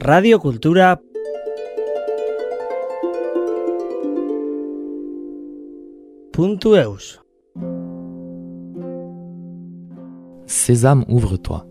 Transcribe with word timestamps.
Radio 0.00 0.38
Cultura 0.38 1.00
.eus 6.38 7.20
Sésame, 10.46 11.04
ouvre-toi. 11.08 11.66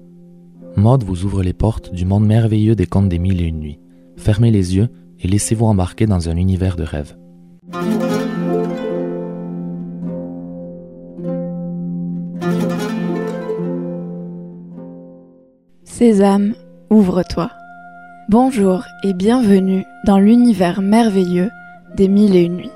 Maud 0.76 1.04
vous 1.04 1.26
ouvre 1.26 1.42
les 1.42 1.54
portes 1.54 1.92
du 1.94 2.05
monde 2.05 2.26
merveilleux 2.26 2.76
des 2.76 2.86
contes 2.86 3.10
des 3.10 3.18
mille 3.18 3.42
et 3.42 3.46
une 3.46 3.60
nuits. 3.60 3.80
Fermez 4.18 4.52
les 4.52 4.76
yeux 4.76 4.89
et 5.20 5.28
laissez-vous 5.28 5.66
embarquer 5.66 6.05
dans 6.05 6.30
un 6.30 6.38
univers 6.38 6.76
de 6.76 6.84
rêve. 6.84 7.18
Sésame, 15.97 16.54
ouvre-toi. 16.92 17.50
Bonjour 18.29 18.83
et 19.04 19.15
bienvenue 19.15 19.83
dans 20.05 20.19
l'univers 20.19 20.83
merveilleux 20.83 21.50
des 21.96 22.07
mille 22.07 22.36
et 22.36 22.43
une 22.43 22.57
nuits. 22.57 22.71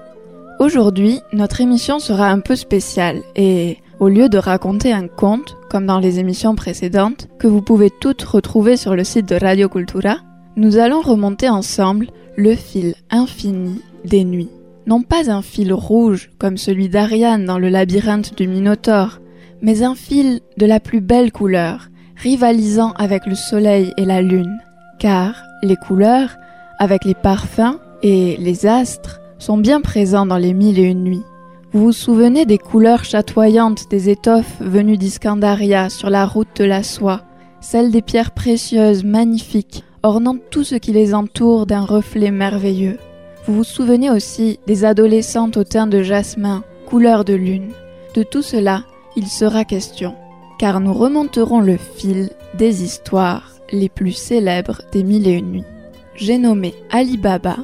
Aujourd'hui, 0.57 1.19
notre 1.31 1.61
émission 1.61 1.99
sera 1.99 2.31
un 2.31 2.39
peu 2.39 2.55
spéciale 2.55 3.19
et 3.35 3.77
au 3.99 4.09
lieu 4.09 4.27
de 4.27 4.39
raconter 4.39 4.91
un 4.91 5.07
conte, 5.07 5.55
comme 5.69 5.85
dans 5.85 5.99
les 5.99 6.17
émissions 6.17 6.55
précédentes, 6.55 7.27
que 7.37 7.45
vous 7.45 7.61
pouvez 7.61 7.91
toutes 8.01 8.23
retrouver 8.23 8.75
sur 8.75 8.95
le 8.95 9.03
site 9.03 9.29
de 9.29 9.35
Radio 9.35 9.69
Cultura, 9.69 10.17
nous 10.55 10.77
allons 10.77 11.01
remonter 11.01 11.47
ensemble 11.47 12.07
le 12.37 12.55
fil 12.55 12.95
infini 13.11 13.83
des 14.03 14.23
nuits. 14.23 14.49
Non 14.87 15.03
pas 15.03 15.29
un 15.29 15.43
fil 15.43 15.73
rouge 15.73 16.31
comme 16.39 16.57
celui 16.57 16.89
d'Ariane 16.89 17.45
dans 17.45 17.59
le 17.59 17.69
labyrinthe 17.69 18.35
du 18.35 18.47
Minotaure, 18.47 19.19
mais 19.61 19.83
un 19.83 19.93
fil 19.93 20.39
de 20.57 20.65
la 20.65 20.79
plus 20.79 21.01
belle 21.01 21.31
couleur, 21.31 21.90
rivalisant 22.21 22.93
avec 22.97 23.25
le 23.25 23.35
soleil 23.35 23.93
et 23.97 24.05
la 24.05 24.21
lune. 24.21 24.59
Car 24.99 25.43
les 25.63 25.75
couleurs, 25.75 26.37
avec 26.79 27.03
les 27.03 27.15
parfums 27.15 27.79
et 28.03 28.37
les 28.37 28.65
astres, 28.65 29.19
sont 29.39 29.57
bien 29.57 29.81
présents 29.81 30.25
dans 30.25 30.37
les 30.37 30.53
mille 30.53 30.77
et 30.79 30.83
une 30.83 31.03
nuits. 31.03 31.25
Vous 31.73 31.85
vous 31.85 31.91
souvenez 31.91 32.45
des 32.45 32.57
couleurs 32.57 33.05
chatoyantes 33.05 33.89
des 33.89 34.09
étoffes 34.09 34.59
venues 34.59 34.97
d'Iscandaria 34.97 35.89
sur 35.89 36.09
la 36.09 36.25
route 36.25 36.55
de 36.57 36.65
la 36.65 36.83
soie, 36.83 37.21
celles 37.59 37.91
des 37.91 38.01
pierres 38.01 38.31
précieuses 38.31 39.03
magnifiques 39.03 39.83
ornant 40.03 40.37
tout 40.49 40.63
ce 40.63 40.75
qui 40.75 40.91
les 40.91 41.13
entoure 41.13 41.65
d'un 41.65 41.85
reflet 41.85 42.31
merveilleux. 42.31 42.97
Vous 43.45 43.55
vous 43.55 43.63
souvenez 43.63 44.09
aussi 44.09 44.59
des 44.67 44.85
adolescentes 44.85 45.57
au 45.57 45.63
teint 45.63 45.87
de 45.87 46.01
jasmin, 46.01 46.63
couleur 46.85 47.25
de 47.25 47.33
lune. 47.33 47.71
De 48.15 48.23
tout 48.23 48.41
cela, 48.41 48.83
il 49.15 49.27
sera 49.27 49.63
question, 49.63 50.15
car 50.61 50.79
nous 50.79 50.93
remonterons 50.93 51.59
le 51.59 51.75
fil 51.75 52.29
des 52.53 52.83
histoires 52.83 53.55
les 53.71 53.89
plus 53.89 54.11
célèbres 54.11 54.83
des 54.91 55.03
mille 55.03 55.27
et 55.27 55.31
une 55.31 55.53
nuits. 55.53 55.65
J'ai 56.13 56.37
nommé 56.37 56.75
Ali 56.91 57.17
Baba 57.17 57.57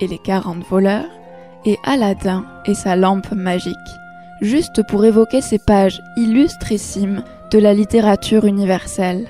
et 0.00 0.08
les 0.08 0.18
40 0.18 0.64
voleurs, 0.68 1.06
et 1.64 1.78
Aladdin 1.84 2.44
et 2.66 2.74
sa 2.74 2.96
lampe 2.96 3.30
magique, 3.30 3.76
juste 4.40 4.84
pour 4.88 5.04
évoquer 5.04 5.42
ces 5.42 5.60
pages 5.60 6.02
illustrissimes 6.16 7.22
de 7.52 7.58
la 7.60 7.72
littérature 7.72 8.44
universelle. 8.44 9.28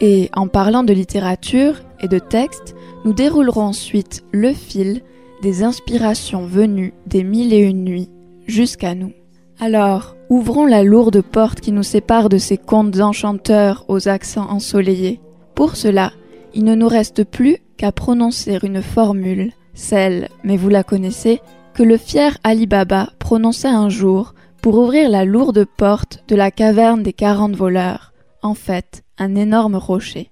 Et 0.00 0.30
en 0.34 0.48
parlant 0.48 0.82
de 0.82 0.94
littérature 0.94 1.74
et 2.00 2.08
de 2.08 2.18
texte, 2.18 2.74
nous 3.04 3.12
déroulerons 3.12 3.64
ensuite 3.64 4.24
le 4.32 4.54
fil 4.54 5.02
des 5.42 5.62
inspirations 5.62 6.46
venues 6.46 6.94
des 7.06 7.22
mille 7.22 7.52
et 7.52 7.58
une 7.58 7.84
nuits 7.84 8.08
jusqu'à 8.46 8.94
nous. 8.94 9.12
Alors, 9.60 10.16
ouvrons 10.30 10.66
la 10.66 10.82
lourde 10.82 11.20
porte 11.20 11.60
qui 11.60 11.72
nous 11.72 11.82
sépare 11.82 12.28
de 12.28 12.38
ces 12.38 12.56
contes 12.56 13.00
enchanteurs 13.00 13.84
aux 13.88 14.08
accents 14.08 14.48
ensoleillés. 14.50 15.20
Pour 15.54 15.76
cela, 15.76 16.12
il 16.54 16.64
ne 16.64 16.74
nous 16.74 16.88
reste 16.88 17.24
plus 17.24 17.58
qu'à 17.76 17.92
prononcer 17.92 18.58
une 18.62 18.82
formule 18.82 19.52
celle, 19.74 20.28
mais 20.44 20.56
vous 20.56 20.68
la 20.68 20.84
connaissez, 20.84 21.40
que 21.74 21.82
le 21.82 21.96
fier 21.96 22.36
Ali 22.44 22.66
Baba 22.66 23.10
prononça 23.18 23.70
un 23.70 23.88
jour 23.88 24.34
pour 24.62 24.78
ouvrir 24.78 25.08
la 25.08 25.24
lourde 25.24 25.64
porte 25.76 26.22
de 26.28 26.36
la 26.36 26.50
caverne 26.50 27.02
des 27.02 27.12
quarante 27.12 27.56
voleurs, 27.56 28.12
en 28.42 28.54
fait 28.54 29.02
un 29.18 29.34
énorme 29.34 29.76
rocher. 29.76 30.30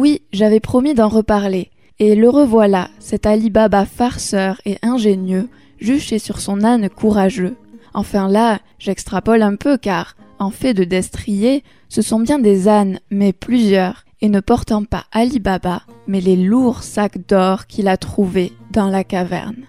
Oui, 0.00 0.22
j'avais 0.32 0.60
promis 0.60 0.94
d'en 0.94 1.08
reparler, 1.08 1.68
et 1.98 2.14
le 2.14 2.30
revoilà, 2.30 2.88
cet 3.00 3.26
Ali 3.26 3.50
Baba 3.50 3.84
farceur 3.84 4.58
et 4.64 4.78
ingénieux, 4.80 5.50
juché 5.78 6.18
sur 6.18 6.40
son 6.40 6.64
âne 6.64 6.88
courageux. 6.88 7.54
Enfin 7.92 8.26
là, 8.26 8.60
j'extrapole 8.78 9.42
un 9.42 9.56
peu 9.56 9.76
car 9.76 10.16
en 10.38 10.48
fait 10.48 10.72
de 10.72 10.84
destrier, 10.84 11.62
ce 11.90 12.00
sont 12.00 12.18
bien 12.18 12.38
des 12.38 12.66
ânes, 12.66 13.00
mais 13.10 13.34
plusieurs, 13.34 14.06
et 14.22 14.30
ne 14.30 14.40
portant 14.40 14.84
pas 14.84 15.04
Ali 15.12 15.38
Baba, 15.38 15.82
mais 16.06 16.22
les 16.22 16.36
lourds 16.36 16.82
sacs 16.82 17.26
d'or 17.28 17.66
qu'il 17.66 17.86
a 17.86 17.98
trouvés 17.98 18.54
dans 18.70 18.88
la 18.88 19.04
caverne. 19.04 19.66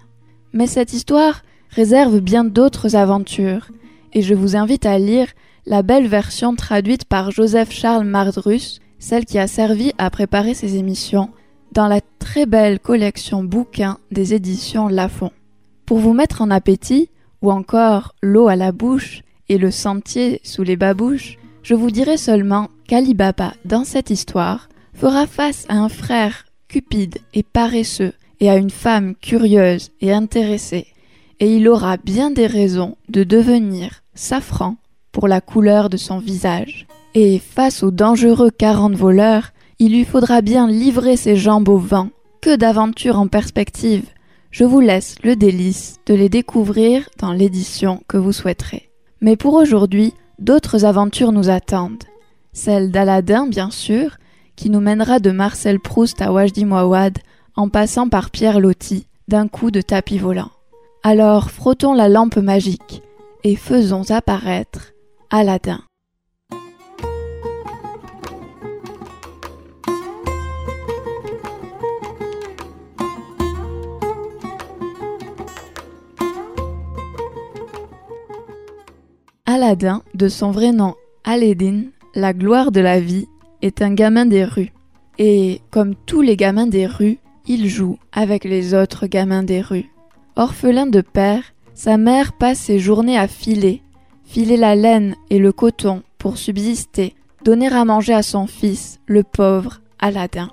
Mais 0.53 0.67
cette 0.67 0.93
histoire 0.93 1.41
réserve 1.71 2.21
bien 2.21 2.45
d'autres 2.45 2.95
aventures, 2.95 3.67
et 4.13 4.21
je 4.21 4.33
vous 4.33 4.55
invite 4.55 4.85
à 4.85 4.97
lire 4.97 5.27
la 5.65 5.81
belle 5.81 6.07
version 6.07 6.55
traduite 6.55 7.03
par 7.03 7.31
Joseph 7.31 7.73
Charles 7.73 8.05
Mardrus, 8.05 8.80
celle 9.01 9.25
qui 9.25 9.39
a 9.39 9.47
servi 9.47 9.91
à 9.97 10.09
préparer 10.09 10.53
ces 10.53 10.77
émissions, 10.77 11.31
dans 11.73 11.87
la 11.87 11.99
très 12.19 12.45
belle 12.45 12.79
collection 12.79 13.43
bouquins 13.43 13.97
des 14.11 14.33
éditions 14.33 14.87
Lafon. 14.87 15.31
Pour 15.85 15.97
vous 15.97 16.13
mettre 16.13 16.41
en 16.41 16.51
appétit, 16.51 17.09
ou 17.41 17.51
encore 17.51 18.13
l'eau 18.21 18.47
à 18.47 18.55
la 18.55 18.71
bouche, 18.71 19.23
et 19.49 19.57
le 19.57 19.71
sentier 19.71 20.39
sous 20.43 20.63
les 20.63 20.77
babouches, 20.77 21.37
je 21.63 21.73
vous 21.73 21.91
dirai 21.91 22.15
seulement 22.15 22.69
qu'Ali 22.87 23.13
Baba, 23.13 23.53
dans 23.65 23.83
cette 23.83 24.11
histoire, 24.11 24.69
fera 24.93 25.27
face 25.27 25.65
à 25.67 25.75
un 25.75 25.89
frère 25.89 26.45
cupide 26.67 27.17
et 27.33 27.43
paresseux 27.43 28.13
et 28.39 28.49
à 28.49 28.55
une 28.55 28.69
femme 28.69 29.15
curieuse 29.15 29.91
et 29.99 30.13
intéressée, 30.13 30.87
et 31.39 31.55
il 31.55 31.67
aura 31.67 31.97
bien 31.97 32.31
des 32.31 32.47
raisons 32.47 32.97
de 33.09 33.23
devenir 33.23 34.03
safran 34.13 34.77
pour 35.11 35.27
la 35.27 35.41
couleur 35.41 35.89
de 35.89 35.97
son 35.97 36.19
visage. 36.19 36.87
Et 37.13 37.39
face 37.39 37.83
aux 37.83 37.91
dangereux 37.91 38.51
quarante 38.51 38.93
voleurs, 38.95 39.51
il 39.79 39.91
lui 39.91 40.05
faudra 40.05 40.41
bien 40.41 40.67
livrer 40.67 41.17
ses 41.17 41.35
jambes 41.35 41.67
au 41.67 41.77
vent. 41.77 42.09
Que 42.41 42.55
d'aventures 42.55 43.19
en 43.19 43.27
perspective 43.27 44.05
Je 44.49 44.63
vous 44.63 44.79
laisse 44.79 45.15
le 45.23 45.35
délice 45.35 45.97
de 46.05 46.13
les 46.13 46.29
découvrir 46.29 47.09
dans 47.19 47.33
l'édition 47.33 48.01
que 48.07 48.17
vous 48.17 48.31
souhaiterez. 48.31 48.89
Mais 49.19 49.35
pour 49.35 49.55
aujourd'hui, 49.55 50.13
d'autres 50.39 50.85
aventures 50.85 51.33
nous 51.33 51.49
attendent. 51.49 52.03
Celle 52.53 52.91
d'Aladin, 52.91 53.45
bien 53.45 53.71
sûr, 53.71 54.17
qui 54.55 54.69
nous 54.69 54.79
mènera 54.79 55.19
de 55.19 55.31
Marcel 55.31 55.79
Proust 55.79 56.21
à 56.21 56.31
Wajdi 56.31 56.65
Mouawad 56.65 57.19
en 57.55 57.67
passant 57.67 58.07
par 58.07 58.31
Pierre 58.31 58.59
Loti 58.59 59.07
d'un 59.27 59.47
coup 59.47 59.69
de 59.69 59.81
tapis 59.81 60.17
volant. 60.17 60.51
Alors 61.03 61.51
frottons 61.51 61.93
la 61.93 62.07
lampe 62.07 62.37
magique 62.37 63.01
et 63.43 63.55
faisons 63.55 64.09
apparaître 64.11 64.93
Aladin. 65.29 65.81
Aladdin, 79.53 80.01
de 80.13 80.29
son 80.29 80.51
vrai 80.51 80.71
nom 80.71 80.95
Aladdin, 81.25 81.87
la 82.15 82.31
gloire 82.31 82.71
de 82.71 82.79
la 82.79 83.01
vie, 83.01 83.27
est 83.61 83.81
un 83.81 83.93
gamin 83.93 84.25
des 84.25 84.45
rues. 84.45 84.71
Et 85.19 85.59
comme 85.71 85.93
tous 85.93 86.21
les 86.21 86.37
gamins 86.37 86.67
des 86.67 86.87
rues, 86.87 87.17
il 87.47 87.67
joue 87.67 87.97
avec 88.13 88.45
les 88.45 88.73
autres 88.73 89.07
gamins 89.07 89.43
des 89.43 89.59
rues. 89.59 89.91
Orphelin 90.37 90.87
de 90.87 91.01
père, 91.01 91.43
sa 91.73 91.97
mère 91.97 92.31
passe 92.31 92.59
ses 92.59 92.79
journées 92.79 93.17
à 93.17 93.27
filer, 93.27 93.81
filer 94.23 94.55
la 94.55 94.73
laine 94.73 95.17
et 95.29 95.37
le 95.37 95.51
coton 95.51 96.01
pour 96.17 96.37
subsister, 96.37 97.13
donner 97.43 97.67
à 97.67 97.83
manger 97.83 98.13
à 98.13 98.23
son 98.23 98.47
fils, 98.47 99.01
le 99.05 99.23
pauvre 99.23 99.81
Aladdin. 99.99 100.49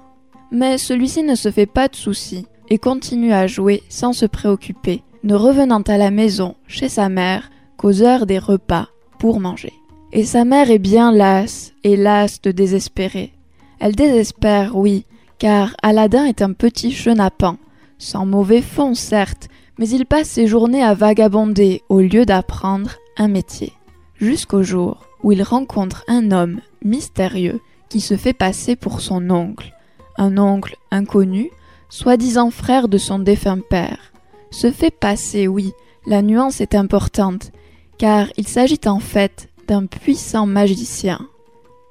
Mais 0.51 0.77
celui-ci 0.77 1.23
ne 1.23 1.37
se 1.37 1.53
fait 1.53 1.67
pas 1.67 1.87
de 1.87 1.95
soucis 1.95 2.47
et 2.69 2.79
continue 2.79 3.33
à 3.33 3.47
jouer 3.47 3.85
sans 3.89 4.13
se 4.13 4.27
préoccuper, 4.27 5.05
ne 5.23 5.37
revenant 5.37 5.83
à 5.83 5.99
la 5.99 6.11
maison 6.11 6.57
chez 6.67 6.89
sa 6.89 7.09
mère 7.09 7.49
qu'aux 7.79 8.03
heures 8.03 8.27
des 8.27 8.39
repas 8.39 8.89
pour 9.19 9.41
manger. 9.41 9.73
Et 10.13 10.25
sa 10.25 10.45
mère 10.45 10.71
est 10.71 10.79
bien 10.79 11.13
lasse 11.13 11.73
et 11.85 11.97
lasse 11.97 12.43
de 12.43 12.51
désespérer. 12.51 13.33
Elle 13.79 13.95
désespère, 13.95 14.77
oui, 14.77 15.05
car 15.39 15.75
Aladdin 15.83 16.27
est 16.27 16.43
un 16.43 16.53
petit 16.53 16.93
chenapan, 16.93 17.57
sans 17.99 18.27
mauvais 18.27 18.63
fond 18.63 18.95
certes, 18.95 19.49
mais 19.79 19.89
il 19.89 20.05
passe 20.05 20.29
ses 20.29 20.47
journées 20.47 20.83
à 20.83 20.95
vagabonder 20.95 21.83
au 21.89 22.01
lieu 22.01 22.27
d'apprendre 22.27 22.91
un 23.17 23.29
métier. 23.29 23.73
Jusqu'au 24.17 24.63
jour 24.63 25.07
où 25.23 25.33
il 25.33 25.43
rencontre 25.43 26.05
un 26.09 26.33
homme 26.33 26.61
mystérieux 26.85 27.61
qui 27.89 28.01
se 28.01 28.17
fait 28.17 28.33
passer 28.33 28.77
pour 28.77 29.01
son 29.01 29.31
oncle. 29.31 29.75
Un 30.17 30.39
oncle 30.39 30.77
inconnu, 30.91 31.51
soi-disant 31.89 32.51
frère 32.51 32.89
de 32.89 32.99
son 32.99 33.19
défunt 33.19 33.61
père. 33.61 34.13
Se 34.51 34.71
fait 34.71 34.91
passer, 34.91 35.47
oui, 35.47 35.73
la 36.07 36.23
nuance 36.23 36.61
est 36.61 36.75
importante, 36.75 37.53
car 37.99 38.29
il 38.37 38.47
s'agit 38.47 38.81
en 38.87 39.01
fait 39.01 39.49
d'un 39.67 39.87
puissant 39.87 40.47
magicien. 40.47 41.21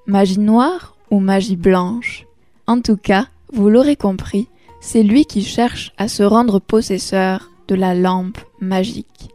Magie 0.06 0.39
noire 0.39 0.95
ou 1.12 1.19
magie 1.19 1.57
blanche 1.57 2.25
En 2.65 2.81
tout 2.81 2.98
cas, 2.98 3.27
vous 3.54 3.69
l'aurez 3.69 3.95
compris, 3.95 4.48
c'est 4.80 5.04
lui 5.04 5.25
qui 5.25 5.44
cherche 5.44 5.94
à 5.98 6.07
se 6.07 6.24
rendre 6.24 6.59
possesseur 6.59 7.51
de 7.68 7.75
la 7.75 7.94
lampe 7.94 8.39
magique. 8.59 9.30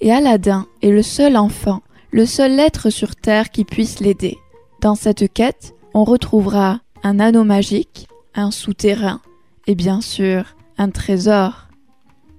Et 0.00 0.12
Aladdin 0.12 0.66
est 0.82 0.90
le 0.90 1.02
seul 1.02 1.36
enfant, 1.36 1.82
le 2.10 2.26
seul 2.26 2.58
être 2.60 2.90
sur 2.90 3.16
Terre 3.16 3.50
qui 3.50 3.64
puisse 3.64 4.00
l'aider. 4.00 4.38
Dans 4.80 4.94
cette 4.94 5.32
quête, 5.32 5.74
on 5.94 6.04
retrouvera 6.04 6.80
un 7.02 7.18
anneau 7.20 7.44
magique, 7.44 8.06
un 8.34 8.50
souterrain 8.50 9.20
et 9.66 9.74
bien 9.74 10.00
sûr 10.00 10.54
un 10.76 10.90
trésor. 10.90 11.68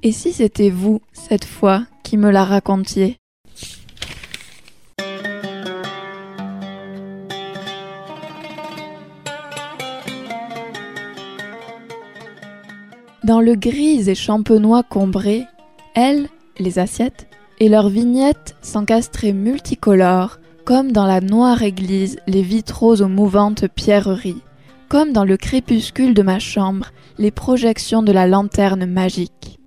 Et 0.01 0.13
si 0.13 0.31
c'était 0.31 0.69
vous, 0.69 1.01
cette 1.11 1.45
fois, 1.45 1.83
qui 2.03 2.15
me 2.15 2.31
la 2.31 2.45
racontiez? 2.45 3.18
Dans 13.29 13.41
le 13.41 13.53
gris 13.53 14.09
et 14.09 14.15
champenois 14.15 14.81
combré, 14.81 15.45
elles, 15.93 16.29
les 16.57 16.79
assiettes, 16.79 17.27
et 17.59 17.69
leurs 17.69 17.87
vignettes 17.87 18.55
s'encastraient 18.63 19.33
multicolores, 19.33 20.39
comme 20.65 20.91
dans 20.91 21.05
la 21.05 21.21
noire 21.21 21.61
église 21.61 22.17
les 22.25 22.41
vitraux 22.41 23.03
aux 23.03 23.07
mouvantes 23.07 23.67
pierreries, 23.67 24.41
comme 24.87 25.13
dans 25.13 25.25
le 25.25 25.37
crépuscule 25.37 26.15
de 26.15 26.23
ma 26.23 26.39
chambre 26.39 26.87
les 27.19 27.29
projections 27.29 28.01
de 28.01 28.11
la 28.11 28.25
lanterne 28.25 28.87
magique. 28.87 29.59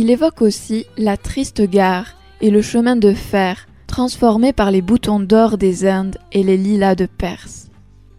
Il 0.00 0.08
évoque 0.08 0.40
aussi 0.40 0.86
la 0.96 1.18
triste 1.18 1.60
gare 1.60 2.14
et 2.40 2.48
le 2.48 2.62
chemin 2.62 2.96
de 2.96 3.12
fer 3.12 3.68
transformé 3.86 4.54
par 4.54 4.70
les 4.70 4.80
boutons 4.80 5.20
d'or 5.20 5.58
des 5.58 5.86
Indes 5.86 6.16
et 6.32 6.42
les 6.42 6.56
lilas 6.56 6.94
de 6.94 7.04
Perse. 7.04 7.68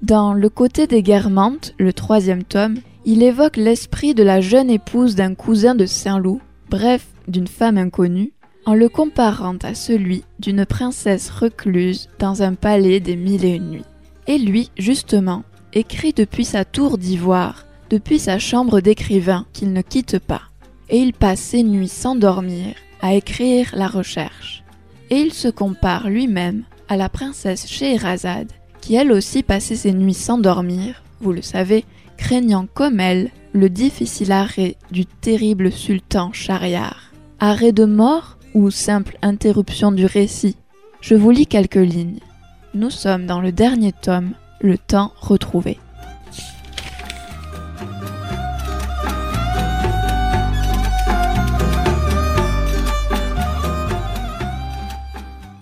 Dans 0.03 0.35
Le 0.35 0.47
côté 0.49 0.85
des 0.85 1.01
guermantes, 1.01 1.73
le 1.79 1.91
troisième 1.91 2.43
tome, 2.43 2.77
il 3.03 3.23
évoque 3.23 3.57
l'esprit 3.57 4.13
de 4.13 4.21
la 4.21 4.41
jeune 4.41 4.69
épouse 4.69 5.15
d'un 5.15 5.33
cousin 5.33 5.73
de 5.73 5.87
Saint-Loup, 5.87 6.39
bref, 6.69 7.07
d'une 7.27 7.47
femme 7.47 7.79
inconnue, 7.79 8.31
en 8.67 8.75
le 8.75 8.87
comparant 8.87 9.57
à 9.63 9.73
celui 9.73 10.23
d'une 10.37 10.67
princesse 10.67 11.31
recluse 11.31 12.09
dans 12.19 12.43
un 12.43 12.53
palais 12.53 12.99
des 12.99 13.15
mille 13.15 13.43
et 13.43 13.55
une 13.55 13.71
nuits. 13.71 13.85
Et 14.27 14.37
lui, 14.37 14.69
justement, 14.77 15.41
écrit 15.73 16.13
depuis 16.13 16.45
sa 16.45 16.63
tour 16.63 16.99
d'ivoire, 16.99 17.65
depuis 17.89 18.19
sa 18.19 18.37
chambre 18.37 18.81
d'écrivain 18.81 19.47
qu'il 19.51 19.73
ne 19.73 19.81
quitte 19.81 20.19
pas 20.19 20.50
et 20.91 20.97
il 20.97 21.13
passe 21.13 21.39
ses 21.39 21.63
nuits 21.63 21.87
sans 21.87 22.15
dormir 22.15 22.75
à 23.01 23.15
écrire 23.15 23.71
la 23.73 23.87
recherche. 23.87 24.63
Et 25.09 25.19
il 25.19 25.33
se 25.33 25.47
compare 25.47 26.09
lui-même 26.09 26.63
à 26.87 26.97
la 26.97 27.09
princesse 27.09 27.67
Scheherazade, 27.67 28.51
qui 28.81 28.95
elle 28.95 29.11
aussi 29.11 29.41
passait 29.41 29.75
ses 29.75 29.93
nuits 29.93 30.13
sans 30.13 30.37
dormir, 30.37 31.01
vous 31.21 31.31
le 31.31 31.41
savez, 31.41 31.85
craignant 32.17 32.67
comme 32.73 32.99
elle 32.99 33.31
le 33.53 33.69
difficile 33.69 34.31
arrêt 34.31 34.75
du 34.91 35.05
terrible 35.05 35.71
sultan 35.71 36.31
Shahriar. 36.33 37.11
Arrêt 37.39 37.71
de 37.71 37.85
mort 37.85 38.37
ou 38.53 38.69
simple 38.69 39.17
interruption 39.21 39.91
du 39.91 40.05
récit? 40.05 40.57
Je 40.99 41.15
vous 41.15 41.31
lis 41.31 41.47
quelques 41.47 41.75
lignes. 41.75 42.19
Nous 42.73 42.89
sommes 42.89 43.25
dans 43.25 43.41
le 43.41 43.51
dernier 43.51 43.91
tome, 43.91 44.33
Le 44.59 44.77
temps 44.77 45.11
retrouvé. 45.19 45.79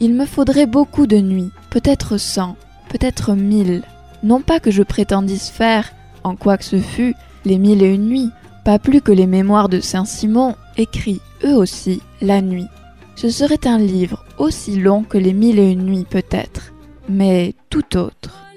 Il 0.02 0.14
me 0.14 0.26
faudrait 0.26 0.66
beaucoup 0.66 1.08
de 1.08 1.18
nuits, 1.18 1.52
peut-être 1.70 2.18
cent, 2.18 2.56
peut-être 2.90 3.34
mille. 3.34 3.84
Non 4.24 4.42
pas 4.42 4.60
que 4.60 4.72
je 4.72 4.84
prétendisse 4.84 5.50
faire, 5.50 5.92
en 6.24 6.36
quoi 6.36 6.58
que 6.58 6.66
ce 6.66 6.80
fût, 6.80 7.16
les 7.46 7.58
mille 7.58 7.84
et 7.84 7.94
une 7.94 8.08
nuits, 8.08 8.32
pas 8.64 8.80
plus 8.80 9.02
que 9.02 9.12
les 9.12 9.28
mémoires 9.28 9.70
de 9.70 9.80
Saint-Simon, 9.80 10.56
écrits, 10.78 11.22
eux 11.44 11.56
aussi, 11.56 12.02
la 12.22 12.42
nuit. 12.42 12.68
Ce 13.16 13.30
serait 13.30 13.68
un 13.68 13.78
livre 13.78 14.24
aussi 14.38 14.80
long 14.80 15.04
que 15.04 15.18
les 15.18 15.34
mille 15.34 15.60
et 15.60 15.72
une 15.72 15.86
nuits 15.86 16.08
peut-être, 16.10 16.72
mais 17.10 17.54
tout 17.70 17.98
autre. 17.98 18.49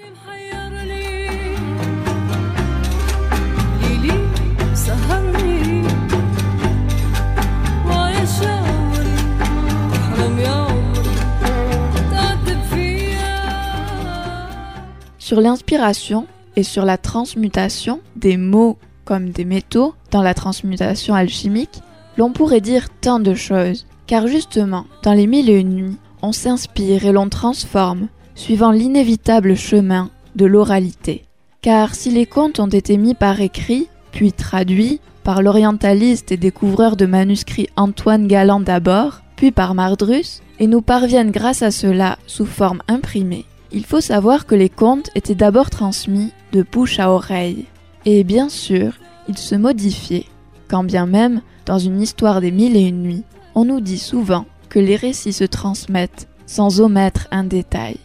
Sur 15.32 15.40
l'inspiration 15.40 16.26
et 16.56 16.62
sur 16.62 16.84
la 16.84 16.98
transmutation 16.98 18.00
des 18.16 18.36
mots 18.36 18.76
comme 19.06 19.30
des 19.30 19.46
métaux 19.46 19.94
dans 20.10 20.20
la 20.20 20.34
transmutation 20.34 21.14
alchimique, 21.14 21.80
l'on 22.18 22.32
pourrait 22.32 22.60
dire 22.60 22.90
tant 23.00 23.18
de 23.18 23.32
choses, 23.32 23.86
car 24.06 24.26
justement, 24.26 24.84
dans 25.02 25.14
les 25.14 25.26
mille 25.26 25.48
et 25.48 25.58
une 25.58 25.74
nuits, 25.74 25.96
on 26.20 26.32
s'inspire 26.32 27.06
et 27.06 27.12
l'on 27.12 27.30
transforme, 27.30 28.08
suivant 28.34 28.72
l'inévitable 28.72 29.56
chemin 29.56 30.10
de 30.36 30.44
l'oralité. 30.44 31.24
Car 31.62 31.94
si 31.94 32.10
les 32.10 32.26
contes 32.26 32.60
ont 32.60 32.66
été 32.66 32.98
mis 32.98 33.14
par 33.14 33.40
écrit, 33.40 33.88
puis 34.10 34.34
traduits, 34.34 35.00
par 35.24 35.40
l'orientaliste 35.40 36.30
et 36.30 36.36
découvreur 36.36 36.94
de 36.94 37.06
manuscrits 37.06 37.70
Antoine 37.76 38.26
Galland 38.26 38.60
d'abord, 38.60 39.22
puis 39.36 39.50
par 39.50 39.72
Mardrus, 39.72 40.42
et 40.58 40.66
nous 40.66 40.82
parviennent 40.82 41.30
grâce 41.30 41.62
à 41.62 41.70
cela 41.70 42.18
sous 42.26 42.44
forme 42.44 42.82
imprimée, 42.86 43.46
il 43.72 43.84
faut 43.84 44.00
savoir 44.00 44.46
que 44.46 44.54
les 44.54 44.68
contes 44.68 45.10
étaient 45.14 45.34
d'abord 45.34 45.70
transmis 45.70 46.32
de 46.52 46.62
bouche 46.62 46.98
à 46.98 47.10
oreille. 47.10 47.66
Et 48.04 48.24
bien 48.24 48.48
sûr, 48.48 48.94
ils 49.28 49.38
se 49.38 49.54
modifiaient, 49.54 50.26
quand 50.68 50.84
bien 50.84 51.06
même, 51.06 51.42
dans 51.66 51.78
une 51.78 52.00
histoire 52.00 52.40
des 52.40 52.50
mille 52.50 52.76
et 52.76 52.88
une 52.88 53.02
nuits, 53.02 53.24
on 53.54 53.64
nous 53.64 53.80
dit 53.80 53.98
souvent 53.98 54.46
que 54.68 54.78
les 54.78 54.96
récits 54.96 55.32
se 55.32 55.44
transmettent 55.44 56.28
sans 56.46 56.80
omettre 56.80 57.28
un 57.30 57.44
détail. 57.44 57.96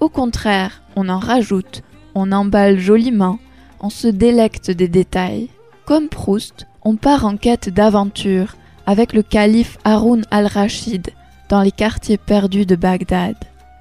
Au 0.00 0.08
contraire, 0.08 0.82
on 0.96 1.08
en 1.08 1.18
rajoute, 1.18 1.82
on 2.14 2.32
emballe 2.32 2.78
joliment, 2.78 3.38
on 3.80 3.90
se 3.90 4.08
délecte 4.08 4.70
des 4.70 4.88
détails. 4.88 5.48
Comme 5.84 6.08
Proust, 6.08 6.66
on 6.82 6.96
part 6.96 7.24
en 7.24 7.36
quête 7.36 7.68
d'aventure 7.68 8.54
avec 8.86 9.12
le 9.12 9.22
calife 9.22 9.78
Haroun 9.84 10.24
al-Rachid 10.30 11.10
dans 11.48 11.62
les 11.62 11.72
quartiers 11.72 12.18
perdus 12.18 12.66
de 12.66 12.76
Bagdad. 12.76 13.36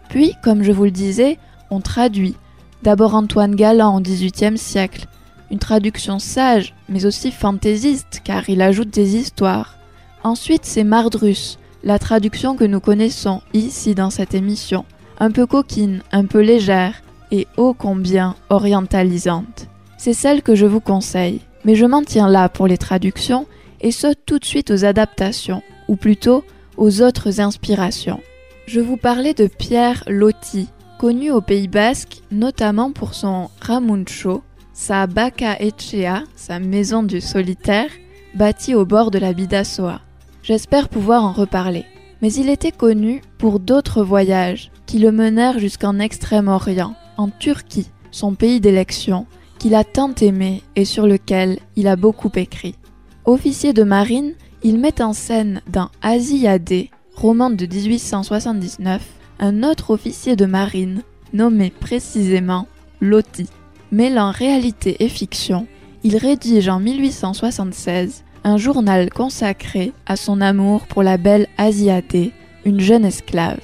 Puis, 0.09 0.33
comme 0.43 0.63
je 0.63 0.71
vous 0.71 0.85
le 0.85 0.91
disais, 0.91 1.37
on 1.69 1.79
traduit. 1.79 2.35
D'abord 2.83 3.15
Antoine 3.15 3.55
Galland 3.55 3.97
au 3.97 4.01
XVIIIe 4.01 4.57
siècle, 4.57 5.07
une 5.51 5.59
traduction 5.59 6.19
sage, 6.19 6.73
mais 6.89 7.05
aussi 7.05 7.31
fantaisiste, 7.31 8.21
car 8.23 8.49
il 8.49 8.61
ajoute 8.61 8.89
des 8.89 9.15
histoires. 9.15 9.77
Ensuite, 10.23 10.65
c'est 10.65 10.83
Mardrus, 10.83 11.57
la 11.83 11.99
traduction 11.99 12.55
que 12.55 12.65
nous 12.65 12.79
connaissons 12.79 13.41
ici 13.53 13.95
dans 13.95 14.09
cette 14.09 14.33
émission, 14.33 14.85
un 15.19 15.31
peu 15.31 15.45
coquine, 15.45 16.01
un 16.11 16.25
peu 16.25 16.41
légère, 16.41 17.01
et 17.31 17.47
ô 17.57 17.73
combien 17.73 18.35
orientalisante. 18.49 19.67
C'est 19.97 20.13
celle 20.13 20.41
que 20.41 20.55
je 20.55 20.65
vous 20.65 20.79
conseille, 20.79 21.41
mais 21.65 21.75
je 21.75 21.85
m'en 21.85 22.03
tiens 22.03 22.29
là 22.29 22.49
pour 22.49 22.67
les 22.67 22.77
traductions, 22.77 23.47
et 23.81 23.91
saute 23.91 24.19
tout 24.25 24.39
de 24.39 24.45
suite 24.45 24.71
aux 24.71 24.85
adaptations, 24.85 25.61
ou 25.87 25.95
plutôt 25.95 26.43
aux 26.77 27.01
autres 27.01 27.39
inspirations. 27.39 28.21
Je 28.67 28.81
vous 28.81 28.97
parlais 28.97 29.33
de 29.33 29.47
Pierre 29.47 30.03
Loti, 30.07 30.67
connu 30.99 31.31
au 31.31 31.39
Pays 31.39 31.69
Basque 31.69 32.21
notamment 32.31 32.91
pour 32.91 33.13
son 33.13 33.49
Ramuncho, 33.61 34.43
sa 34.73 35.07
Baca 35.07 35.55
Echea, 35.61 36.25
sa 36.35 36.59
maison 36.59 37.01
du 37.01 37.21
solitaire, 37.21 37.89
bâtie 38.35 38.75
au 38.75 38.85
bord 38.85 39.09
de 39.09 39.19
la 39.19 39.31
Bidassoa. 39.31 40.01
J'espère 40.43 40.89
pouvoir 40.89 41.23
en 41.23 41.31
reparler. 41.31 41.85
Mais 42.21 42.33
il 42.33 42.49
était 42.49 42.73
connu 42.73 43.21
pour 43.37 43.61
d'autres 43.61 44.03
voyages 44.03 44.69
qui 44.85 44.99
le 44.99 45.13
menèrent 45.13 45.59
jusqu'en 45.59 45.97
Extrême-Orient, 45.99 46.93
en 47.15 47.29
Turquie, 47.29 47.89
son 48.11 48.35
pays 48.35 48.59
d'élection, 48.59 49.27
qu'il 49.59 49.75
a 49.75 49.85
tant 49.85 50.13
aimé 50.15 50.61
et 50.75 50.83
sur 50.83 51.07
lequel 51.07 51.59
il 51.77 51.87
a 51.87 51.95
beaucoup 51.95 52.31
écrit. 52.35 52.75
Officier 53.23 53.71
de 53.71 53.83
marine, 53.83 54.33
il 54.61 54.77
met 54.77 55.01
en 55.01 55.13
scène 55.13 55.61
dans 55.69 55.89
Asiadé 56.01 56.89
roman 57.17 57.49
de 57.49 57.65
1879, 57.65 59.01
un 59.39 59.63
autre 59.63 59.89
officier 59.89 60.35
de 60.35 60.45
marine, 60.45 61.01
nommé 61.33 61.71
précisément 61.71 62.67
Loti. 63.01 63.47
Mêlant 63.91 64.29
réalité 64.29 65.03
et 65.03 65.09
fiction, 65.09 65.65
il 66.03 66.15
rédige 66.15 66.69
en 66.69 66.79
1876 66.79 68.23
un 68.43 68.57
journal 68.57 69.09
consacré 69.09 69.93
à 70.05 70.15
son 70.15 70.41
amour 70.41 70.85
pour 70.85 71.01
la 71.01 71.17
belle 71.17 71.47
Asiaté, 71.57 72.33
une 72.65 72.79
jeune 72.79 73.05
esclave. 73.05 73.61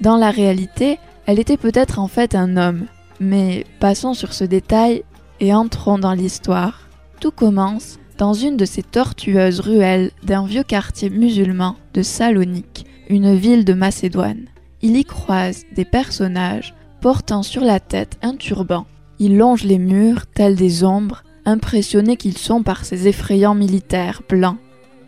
Dans 0.00 0.16
la 0.16 0.30
réalité, 0.30 0.98
elle 1.26 1.38
était 1.38 1.58
peut-être 1.58 1.98
en 1.98 2.08
fait 2.08 2.34
un 2.34 2.56
homme, 2.56 2.86
mais 3.20 3.66
passons 3.80 4.14
sur 4.14 4.32
ce 4.32 4.44
détail 4.44 5.04
et 5.40 5.52
entrons 5.52 5.98
dans 5.98 6.14
l'histoire. 6.14 6.88
Tout 7.20 7.32
commence 7.32 7.98
dans 8.16 8.32
une 8.32 8.56
de 8.56 8.64
ces 8.64 8.82
tortueuses 8.82 9.60
ruelles 9.60 10.10
d'un 10.22 10.46
vieux 10.46 10.62
quartier 10.62 11.10
musulman 11.10 11.76
de 11.92 12.02
Salonique, 12.02 12.73
une 13.08 13.34
ville 13.34 13.64
de 13.64 13.72
Macédoine. 13.72 14.46
Il 14.82 14.96
y 14.96 15.04
croise 15.04 15.64
des 15.74 15.84
personnages 15.84 16.74
portant 17.00 17.42
sur 17.42 17.62
la 17.62 17.80
tête 17.80 18.18
un 18.22 18.36
turban. 18.36 18.86
Ils 19.18 19.36
longent 19.36 19.64
les 19.64 19.78
murs 19.78 20.26
tels 20.26 20.56
des 20.56 20.84
ombres, 20.84 21.22
impressionnés 21.44 22.16
qu'ils 22.16 22.38
sont 22.38 22.62
par 22.62 22.84
ces 22.84 23.08
effrayants 23.08 23.54
militaires 23.54 24.22
blancs. 24.28 24.58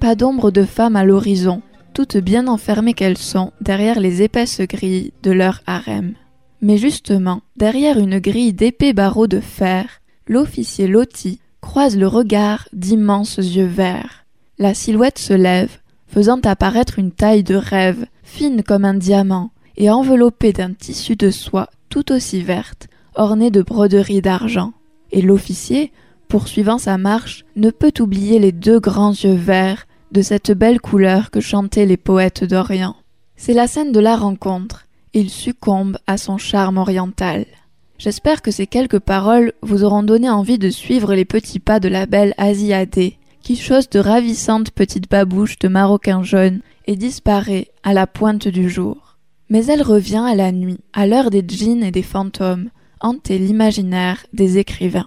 Pas 0.01 0.15
d'ombre 0.15 0.51
de 0.51 0.65
femme 0.65 0.97
à 0.97 1.05
l'horizon, 1.05 1.63
toutes 1.95 2.19
bien 2.19 2.47
enfermées 2.47 2.93
qu'elles 2.93 3.19
sont 3.19 3.53
derrière 3.61 3.99
les 3.99 4.23
épaisses 4.23 4.61
grilles 4.61 5.13
de 5.23 5.31
leur 5.31 5.63
harem. 5.67 6.13
Mais 6.61 6.77
justement, 6.77 7.41
derrière 7.57 7.99
une 7.99 8.19
grille 8.19 8.53
d'épais 8.53 8.93
barreaux 8.93 9.27
de 9.27 9.41
fer, 9.41 10.03
l'officier 10.29 10.87
Loti 10.87 11.41
croise 11.61 11.97
le 11.97 12.07
regard 12.07 12.69
d'immenses 12.73 13.39
yeux 13.39 13.67
verts. 13.67 14.27
La 14.59 14.75
silhouette 14.75 15.19
se 15.19 15.33
lève, 15.33 15.79
faisant 16.07 16.41
apparaître 16.45 16.99
une 16.99 17.13
taille 17.13 17.43
de 17.43 17.55
rêve, 17.55 18.07
fine 18.23 18.63
comme 18.63 18.85
un 18.85 18.95
diamant, 18.95 19.51
et 19.77 19.91
enveloppée 19.91 20.53
d'un 20.53 20.73
tissu 20.73 21.17
de 21.17 21.31
soie 21.31 21.69
tout 21.89 22.13
aussi 22.13 22.43
verte, 22.43 22.89
ornée 23.15 23.51
de 23.51 23.63
broderies 23.63 24.23
d'argent. 24.23 24.73
Et 25.13 25.23
l'officier, 25.23 25.93
poursuivant 26.29 26.79
sa 26.79 26.99
marche, 26.99 27.45
ne 27.57 27.71
peut 27.71 27.93
oublier 28.01 28.39
les 28.39 28.53
deux 28.53 28.81
grands 28.81 29.13
yeux 29.13 29.35
verts 29.35 29.87
de 30.13 30.23
cette 30.23 30.53
belle 30.53 30.81
couleur 30.81 31.31
que 31.31 31.41
chantaient 31.41 31.87
les 31.87 31.97
poètes 31.97 32.45
d'Orient. 32.45 32.97
C'est 33.37 33.55
la 33.55 33.67
scène 33.67 33.93
de 33.93 34.01
la 34.01 34.17
rencontre, 34.17 34.87
il 35.13 35.31
succombe 35.31 35.99
à 36.07 36.17
son 36.17 36.39
charme 36.39 36.79
oriental. 36.79 37.47
J'espère 37.99 38.43
que 38.43 38.51
ces 38.51 38.67
quelques 38.67 38.99
paroles 38.99 39.53
vous 39.63 39.85
auront 39.85 40.03
donné 40.03 40.29
envie 40.29 40.59
de 40.59 40.71
suivre 40.71 41.15
les 41.15 41.25
petits 41.25 41.61
pas 41.61 41.81
de 41.81 41.89
la 41.89 42.07
belle 42.07 42.35
Asiadé, 42.37 43.19
qui 43.47 43.55
chose 43.55 43.89
de 43.89 44.01
ravissantes 44.01 44.73
petites 44.73 45.09
babouches 45.09 45.61
de 45.61 45.69
maroquin 45.69 46.25
jaune 46.25 46.63
et 46.89 46.97
disparaît 46.97 47.69
à 47.85 47.95
la 47.95 48.09
pointe 48.09 48.49
du 48.49 48.69
jour. 48.69 49.19
Mais 49.51 49.67
elle 49.67 49.83
revient 49.83 50.25
à 50.27 50.35
la 50.35 50.51
nuit, 50.51 50.81
à 50.93 51.07
l'heure 51.07 51.31
des 51.31 51.45
djinns 51.47 51.85
et 51.85 51.93
des 51.93 52.03
fantômes, 52.03 52.71
hanter 52.99 53.39
l'imaginaire 53.39 54.27
des 54.33 54.59
écrivains. 54.59 55.07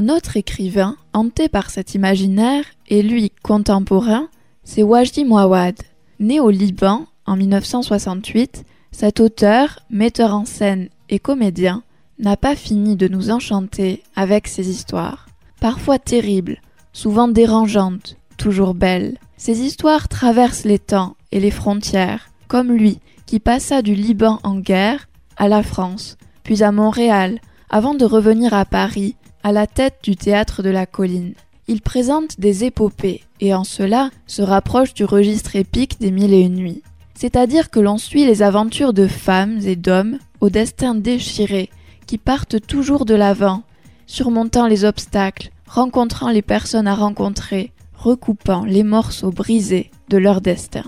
Un 0.00 0.08
autre 0.08 0.38
écrivain, 0.38 0.96
hanté 1.12 1.50
par 1.50 1.68
cet 1.68 1.94
imaginaire, 1.94 2.64
et 2.88 3.02
lui 3.02 3.32
contemporain, 3.42 4.28
c'est 4.64 4.82
Wajdi 4.82 5.26
Mouawad. 5.26 5.74
Né 6.20 6.40
au 6.40 6.48
Liban 6.48 7.04
en 7.26 7.36
1968, 7.36 8.64
cet 8.92 9.20
auteur, 9.20 9.80
metteur 9.90 10.34
en 10.34 10.46
scène 10.46 10.88
et 11.10 11.18
comédien 11.18 11.82
n'a 12.18 12.38
pas 12.38 12.56
fini 12.56 12.96
de 12.96 13.08
nous 13.08 13.30
enchanter 13.30 14.02
avec 14.16 14.48
ses 14.48 14.70
histoires. 14.70 15.26
Parfois 15.60 15.98
terribles, 15.98 16.62
souvent 16.94 17.28
dérangeantes, 17.28 18.16
toujours 18.38 18.72
belles. 18.72 19.18
Ces 19.36 19.60
histoires 19.60 20.08
traversent 20.08 20.64
les 20.64 20.78
temps 20.78 21.14
et 21.30 21.40
les 21.40 21.50
frontières, 21.50 22.30
comme 22.48 22.72
lui 22.72 23.00
qui 23.26 23.38
passa 23.38 23.82
du 23.82 23.94
Liban 23.94 24.40
en 24.44 24.60
guerre 24.60 25.10
à 25.36 25.46
la 25.48 25.62
France, 25.62 26.16
puis 26.42 26.62
à 26.62 26.72
Montréal, 26.72 27.38
avant 27.68 27.92
de 27.92 28.06
revenir 28.06 28.54
à 28.54 28.64
Paris 28.64 29.14
à 29.42 29.52
la 29.52 29.66
tête 29.66 29.98
du 30.02 30.16
théâtre 30.16 30.62
de 30.62 30.70
la 30.70 30.86
colline. 30.86 31.34
Il 31.68 31.82
présente 31.82 32.40
des 32.40 32.64
épopées 32.64 33.22
et 33.40 33.54
en 33.54 33.64
cela 33.64 34.10
se 34.26 34.42
rapproche 34.42 34.94
du 34.94 35.04
registre 35.04 35.56
épique 35.56 36.00
des 36.00 36.10
Mille 36.10 36.34
et 36.34 36.40
une 36.40 36.56
nuits. 36.56 36.82
C'est-à-dire 37.14 37.70
que 37.70 37.80
l'on 37.80 37.98
suit 37.98 38.24
les 38.24 38.42
aventures 38.42 38.92
de 38.92 39.06
femmes 39.06 39.58
et 39.64 39.76
d'hommes 39.76 40.18
au 40.40 40.50
destin 40.50 40.94
déchiré 40.94 41.70
qui 42.06 42.18
partent 42.18 42.66
toujours 42.66 43.04
de 43.04 43.14
l'avant, 43.14 43.62
surmontant 44.06 44.66
les 44.66 44.84
obstacles, 44.84 45.50
rencontrant 45.66 46.30
les 46.30 46.42
personnes 46.42 46.88
à 46.88 46.94
rencontrer, 46.94 47.72
recoupant 47.94 48.64
les 48.64 48.82
morceaux 48.82 49.30
brisés 49.30 49.90
de 50.08 50.16
leur 50.16 50.40
destin. 50.40 50.84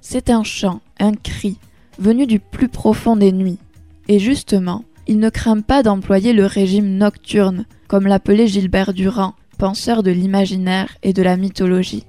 C'est 0.00 0.28
un 0.28 0.42
chant, 0.42 0.80
un 0.98 1.14
cri, 1.14 1.58
venu 1.98 2.26
du 2.26 2.40
plus 2.40 2.68
profond 2.68 3.16
des 3.16 3.32
nuits. 3.32 3.58
Et 4.08 4.18
justement, 4.18 4.84
il 5.06 5.18
ne 5.18 5.30
craint 5.30 5.60
pas 5.60 5.82
d'employer 5.82 6.32
le 6.32 6.44
régime 6.46 6.96
nocturne 6.96 7.64
comme 7.88 8.06
l'appelait 8.06 8.46
Gilbert 8.46 8.92
Durand, 8.92 9.34
penseur 9.58 10.02
de 10.02 10.10
l'imaginaire 10.10 10.96
et 11.02 11.12
de 11.12 11.22
la 11.22 11.36
mythologie. 11.36 12.04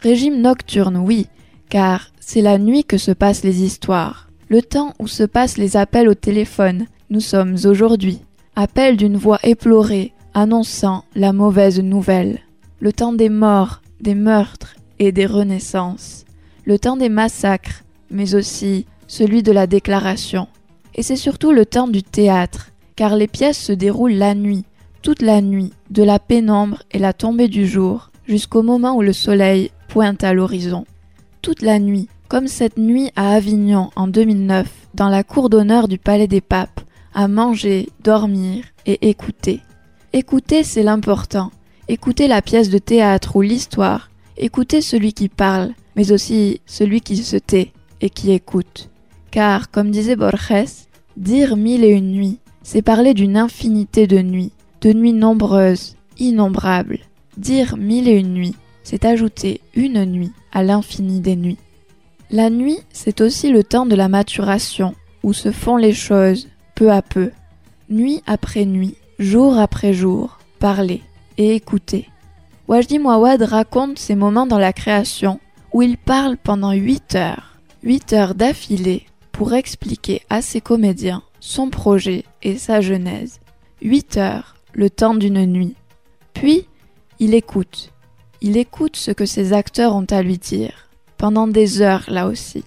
Régime 0.00 0.42
nocturne, 0.42 0.98
oui, 0.98 1.28
car 1.70 2.10
c'est 2.20 2.42
la 2.42 2.58
nuit 2.58 2.84
que 2.84 2.98
se 2.98 3.10
passent 3.10 3.42
les 3.42 3.62
histoires, 3.62 4.28
le 4.48 4.60
temps 4.60 4.92
où 4.98 5.06
se 5.06 5.22
passent 5.22 5.56
les 5.56 5.78
appels 5.78 6.08
au 6.08 6.14
téléphone. 6.14 6.86
Nous 7.08 7.20
sommes 7.20 7.56
aujourd'hui. 7.64 8.20
Appel 8.54 8.98
d'une 8.98 9.16
voix 9.16 9.38
éplorée, 9.42 10.12
annonçant 10.34 11.04
la 11.14 11.32
mauvaise 11.32 11.80
nouvelle. 11.80 12.40
Le 12.80 12.92
temps 12.92 13.14
des 13.14 13.30
morts, 13.30 13.80
des 14.00 14.14
meurtres 14.14 14.76
et 14.98 15.12
des 15.12 15.26
renaissances 15.26 16.24
le 16.64 16.78
temps 16.78 16.96
des 16.96 17.08
massacres, 17.08 17.84
mais 18.10 18.34
aussi 18.34 18.86
celui 19.06 19.42
de 19.42 19.52
la 19.52 19.66
déclaration. 19.66 20.48
Et 20.94 21.02
c'est 21.02 21.16
surtout 21.16 21.52
le 21.52 21.66
temps 21.66 21.88
du 21.88 22.02
théâtre, 22.02 22.70
car 22.96 23.16
les 23.16 23.28
pièces 23.28 23.58
se 23.58 23.72
déroulent 23.72 24.14
la 24.14 24.34
nuit, 24.34 24.64
toute 25.02 25.22
la 25.22 25.40
nuit, 25.40 25.72
de 25.90 26.02
la 26.02 26.18
pénombre 26.18 26.82
et 26.90 26.98
la 26.98 27.12
tombée 27.12 27.48
du 27.48 27.66
jour, 27.66 28.10
jusqu'au 28.26 28.62
moment 28.62 28.96
où 28.96 29.02
le 29.02 29.12
soleil 29.12 29.70
pointe 29.88 30.24
à 30.24 30.32
l'horizon. 30.32 30.86
Toute 31.42 31.60
la 31.60 31.78
nuit, 31.78 32.08
comme 32.28 32.46
cette 32.46 32.78
nuit 32.78 33.10
à 33.16 33.34
Avignon 33.34 33.90
en 33.96 34.08
2009, 34.08 34.66
dans 34.94 35.08
la 35.08 35.24
cour 35.24 35.50
d'honneur 35.50 35.88
du 35.88 35.98
Palais 35.98 36.28
des 36.28 36.40
Papes, 36.40 36.80
à 37.12 37.28
manger, 37.28 37.90
dormir 38.02 38.64
et 38.86 39.08
écouter. 39.08 39.60
Écouter, 40.12 40.64
c'est 40.64 40.82
l'important. 40.82 41.50
Écouter 41.88 42.28
la 42.28 42.40
pièce 42.40 42.70
de 42.70 42.78
théâtre 42.78 43.36
ou 43.36 43.42
l'histoire. 43.42 44.08
Écouter 44.36 44.80
celui 44.80 45.12
qui 45.12 45.28
parle, 45.28 45.72
mais 45.96 46.10
aussi 46.10 46.60
celui 46.66 47.00
qui 47.00 47.16
se 47.18 47.36
tait 47.36 47.72
et 48.00 48.10
qui 48.10 48.32
écoute. 48.32 48.90
Car, 49.30 49.70
comme 49.70 49.90
disait 49.90 50.16
Borges, 50.16 50.86
dire 51.16 51.56
mille 51.56 51.84
et 51.84 51.90
une 51.90 52.12
nuits, 52.12 52.38
c'est 52.62 52.82
parler 52.82 53.14
d'une 53.14 53.36
infinité 53.36 54.06
de 54.06 54.18
nuits, 54.18 54.52
de 54.80 54.92
nuits 54.92 55.12
nombreuses, 55.12 55.96
innombrables. 56.18 56.98
Dire 57.36 57.76
mille 57.76 58.08
et 58.08 58.18
une 58.18 58.34
nuits, 58.34 58.56
c'est 58.82 59.04
ajouter 59.04 59.60
une 59.74 60.04
nuit 60.04 60.32
à 60.52 60.62
l'infini 60.62 61.20
des 61.20 61.36
nuits. 61.36 61.58
La 62.30 62.50
nuit, 62.50 62.78
c'est 62.92 63.20
aussi 63.20 63.50
le 63.50 63.62
temps 63.62 63.86
de 63.86 63.94
la 63.94 64.08
maturation, 64.08 64.94
où 65.22 65.32
se 65.32 65.52
font 65.52 65.76
les 65.76 65.92
choses, 65.92 66.48
peu 66.74 66.90
à 66.90 67.02
peu, 67.02 67.30
nuit 67.88 68.22
après 68.26 68.64
nuit, 68.64 68.96
jour 69.18 69.58
après 69.58 69.92
jour, 69.92 70.38
parler 70.58 71.02
et 71.38 71.54
écouter. 71.54 72.08
Wajdi 72.66 72.98
Mouawad 72.98 73.42
raconte 73.42 73.98
ces 73.98 74.14
moments 74.14 74.46
dans 74.46 74.58
la 74.58 74.72
création 74.72 75.38
où 75.74 75.82
il 75.82 75.98
parle 75.98 76.38
pendant 76.38 76.72
8 76.72 77.14
heures, 77.14 77.58
8 77.82 78.12
heures 78.14 78.34
d'affilée 78.34 79.04
pour 79.32 79.52
expliquer 79.52 80.22
à 80.30 80.40
ses 80.40 80.62
comédiens 80.62 81.22
son 81.40 81.68
projet 81.68 82.24
et 82.42 82.56
sa 82.56 82.80
genèse. 82.80 83.40
8 83.82 84.16
heures, 84.16 84.56
le 84.72 84.88
temps 84.88 85.14
d'une 85.14 85.44
nuit. 85.44 85.74
Puis, 86.32 86.66
il 87.18 87.34
écoute. 87.34 87.92
Il 88.40 88.56
écoute 88.56 88.96
ce 88.96 89.10
que 89.10 89.26
ses 89.26 89.52
acteurs 89.52 89.94
ont 89.94 90.06
à 90.08 90.22
lui 90.22 90.38
dire, 90.38 90.88
pendant 91.18 91.46
des 91.46 91.82
heures 91.82 92.04
là 92.08 92.26
aussi. 92.26 92.64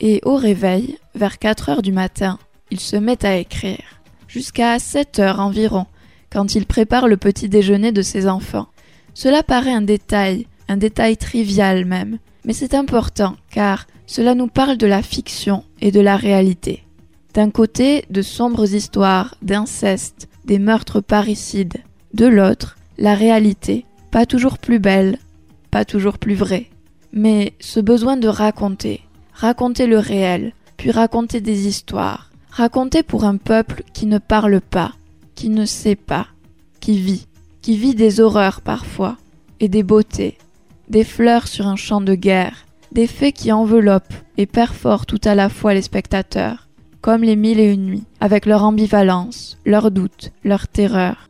Et 0.00 0.20
au 0.24 0.36
réveil, 0.36 0.98
vers 1.14 1.38
4 1.38 1.70
heures 1.70 1.82
du 1.82 1.92
matin, 1.92 2.38
il 2.70 2.80
se 2.80 2.96
met 2.96 3.24
à 3.24 3.36
écrire, 3.36 4.02
jusqu'à 4.28 4.78
7 4.78 5.18
heures 5.18 5.40
environ, 5.40 5.86
quand 6.30 6.54
il 6.54 6.66
prépare 6.66 7.08
le 7.08 7.16
petit 7.16 7.48
déjeuner 7.48 7.90
de 7.90 8.02
ses 8.02 8.28
enfants. 8.28 8.68
Cela 9.14 9.42
paraît 9.42 9.72
un 9.72 9.82
détail, 9.82 10.46
un 10.68 10.76
détail 10.76 11.16
trivial 11.16 11.84
même, 11.84 12.18
mais 12.44 12.52
c'est 12.52 12.74
important 12.74 13.36
car 13.50 13.86
cela 14.06 14.34
nous 14.34 14.48
parle 14.48 14.76
de 14.76 14.86
la 14.86 15.02
fiction 15.02 15.64
et 15.80 15.92
de 15.92 16.00
la 16.00 16.16
réalité. 16.16 16.84
D'un 17.34 17.50
côté, 17.50 18.04
de 18.10 18.22
sombres 18.22 18.74
histoires 18.74 19.36
d'inceste, 19.40 20.28
des 20.44 20.58
meurtres 20.58 21.00
parricides. 21.00 21.78
De 22.12 22.26
l'autre, 22.26 22.76
la 22.98 23.14
réalité, 23.14 23.86
pas 24.10 24.26
toujours 24.26 24.58
plus 24.58 24.80
belle, 24.80 25.18
pas 25.70 25.84
toujours 25.84 26.18
plus 26.18 26.34
vraie. 26.34 26.70
Mais 27.12 27.54
ce 27.60 27.78
besoin 27.78 28.16
de 28.16 28.26
raconter, 28.26 29.02
raconter 29.32 29.86
le 29.86 29.98
réel, 29.98 30.52
puis 30.76 30.90
raconter 30.90 31.40
des 31.40 31.68
histoires, 31.68 32.30
raconter 32.50 33.02
pour 33.02 33.24
un 33.24 33.36
peuple 33.36 33.84
qui 33.92 34.06
ne 34.06 34.18
parle 34.18 34.60
pas, 34.60 34.92
qui 35.36 35.50
ne 35.50 35.64
sait 35.64 35.96
pas, 35.96 36.26
qui 36.80 36.98
vit, 36.98 37.26
qui 37.62 37.76
vit 37.76 37.94
des 37.94 38.20
horreurs 38.20 38.60
parfois, 38.60 39.16
et 39.60 39.68
des 39.68 39.82
beautés, 39.82 40.38
des 40.88 41.04
fleurs 41.04 41.46
sur 41.46 41.66
un 41.66 41.76
champ 41.76 42.00
de 42.00 42.14
guerre, 42.14 42.66
des 42.92 43.06
faits 43.06 43.34
qui 43.34 43.52
enveloppent 43.52 44.14
et 44.38 44.46
perforent 44.46 45.06
tout 45.06 45.20
à 45.24 45.34
la 45.34 45.48
fois 45.48 45.74
les 45.74 45.82
spectateurs, 45.82 46.68
comme 47.00 47.22
les 47.22 47.36
mille 47.36 47.60
et 47.60 47.70
une 47.70 47.86
nuits, 47.86 48.04
avec 48.20 48.46
leur 48.46 48.64
ambivalence, 48.64 49.58
leurs 49.64 49.90
doutes, 49.90 50.32
leur 50.44 50.68
terreur. 50.68 51.28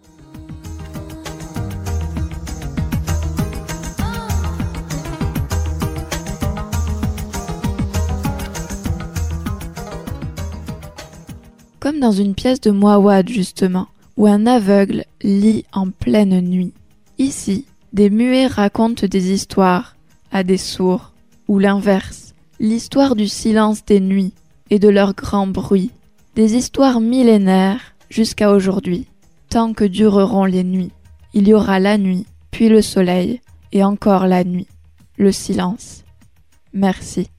Comme 11.81 11.99
dans 11.99 12.13
une 12.13 12.35
pièce 12.35 12.61
de 12.61 12.71
Mouawad 12.71 13.29
justement, 13.29 13.89
où 14.21 14.27
un 14.27 14.47
aveugle 14.47 15.07
lit 15.23 15.65
en 15.73 15.89
pleine 15.89 16.43
nuit. 16.43 16.75
Ici, 17.17 17.65
des 17.95 18.11
muets 18.11 18.49
racontent 18.49 19.07
des 19.07 19.33
histoires 19.33 19.97
à 20.31 20.43
des 20.43 20.59
sourds, 20.59 21.15
ou 21.49 21.59
l'inverse, 21.59 22.35
l'histoire 22.59 23.17
du 23.17 23.29
silence 23.29 23.83
des 23.83 23.99
nuits 23.99 24.35
et 24.69 24.79
de 24.79 24.91
leur 24.91 25.15
grand 25.15 25.47
bruit, 25.47 25.91
des 26.35 26.55
histoires 26.55 27.01
millénaires 27.01 27.95
jusqu'à 28.11 28.53
aujourd'hui. 28.53 29.07
Tant 29.49 29.73
que 29.73 29.85
dureront 29.85 30.45
les 30.45 30.65
nuits, 30.65 30.93
il 31.33 31.49
y 31.49 31.55
aura 31.55 31.81
la 31.81 31.97
nuit, 31.97 32.27
puis 32.51 32.69
le 32.69 32.83
soleil, 32.83 33.41
et 33.73 33.83
encore 33.83 34.27
la 34.27 34.45
nuit, 34.45 34.69
le 35.17 35.33
silence. 35.33 36.05
Merci. 36.75 37.31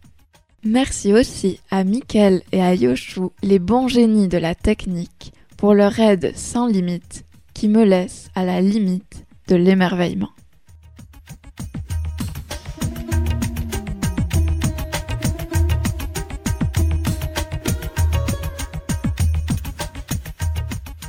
Merci 0.63 1.13
aussi 1.13 1.59
à 1.69 1.83
Mickaël 1.83 2.41
et 2.51 2.63
à 2.63 2.73
Yoshu, 2.73 3.29
les 3.43 3.59
bons 3.59 3.87
génies 3.87 4.27
de 4.27 4.39
la 4.39 4.55
technique, 4.55 5.31
pour 5.61 5.75
leur 5.75 5.99
aide 5.99 6.35
sans 6.35 6.65
limite, 6.65 7.23
qui 7.53 7.67
me 7.67 7.83
laisse 7.83 8.31
à 8.33 8.45
la 8.45 8.61
limite 8.61 9.27
de 9.47 9.55
l'émerveillement. 9.55 10.31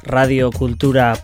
Radio 0.06 0.50
Cultura 0.50 1.14